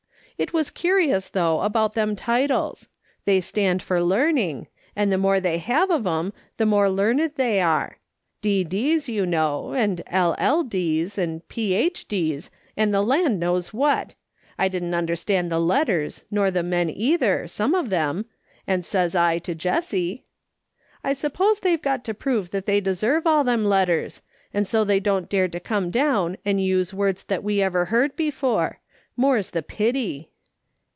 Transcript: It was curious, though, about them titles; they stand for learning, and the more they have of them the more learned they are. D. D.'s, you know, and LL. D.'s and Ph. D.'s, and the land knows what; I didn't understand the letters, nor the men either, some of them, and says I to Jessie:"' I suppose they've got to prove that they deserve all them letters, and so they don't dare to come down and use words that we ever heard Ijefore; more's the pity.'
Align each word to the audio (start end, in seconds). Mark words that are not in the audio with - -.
It 0.37 0.53
was 0.53 0.71
curious, 0.71 1.29
though, 1.29 1.59
about 1.61 1.93
them 1.93 2.15
titles; 2.15 2.87
they 3.25 3.41
stand 3.41 3.83
for 3.83 4.01
learning, 4.01 4.69
and 4.95 5.11
the 5.11 5.19
more 5.19 5.39
they 5.39 5.59
have 5.59 5.91
of 5.91 6.05
them 6.05 6.33
the 6.57 6.65
more 6.65 6.89
learned 6.89 7.33
they 7.35 7.61
are. 7.61 7.99
D. 8.41 8.63
D.'s, 8.63 9.07
you 9.07 9.27
know, 9.27 9.73
and 9.75 10.01
LL. 10.11 10.63
D.'s 10.63 11.19
and 11.19 11.47
Ph. 11.47 12.07
D.'s, 12.07 12.49
and 12.75 12.91
the 12.91 13.03
land 13.03 13.39
knows 13.39 13.71
what; 13.71 14.15
I 14.57 14.67
didn't 14.67 14.95
understand 14.95 15.51
the 15.51 15.59
letters, 15.59 16.23
nor 16.31 16.49
the 16.49 16.63
men 16.63 16.89
either, 16.89 17.47
some 17.47 17.75
of 17.75 17.91
them, 17.91 18.25
and 18.65 18.83
says 18.83 19.13
I 19.13 19.37
to 19.37 19.53
Jessie:"' 19.53 20.25
I 21.03 21.13
suppose 21.13 21.59
they've 21.59 21.79
got 21.79 22.03
to 22.05 22.15
prove 22.15 22.49
that 22.49 22.65
they 22.65 22.81
deserve 22.81 23.27
all 23.27 23.43
them 23.43 23.63
letters, 23.63 24.23
and 24.55 24.67
so 24.67 24.83
they 24.83 24.99
don't 24.99 25.29
dare 25.29 25.49
to 25.49 25.59
come 25.59 25.91
down 25.91 26.35
and 26.43 26.59
use 26.59 26.95
words 26.95 27.25
that 27.25 27.43
we 27.43 27.61
ever 27.61 27.85
heard 27.85 28.17
Ijefore; 28.17 28.77
more's 29.15 29.51
the 29.51 29.61
pity.' 29.61 30.29